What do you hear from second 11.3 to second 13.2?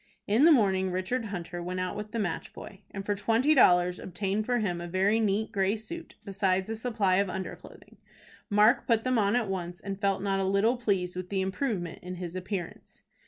improvement in his appearance.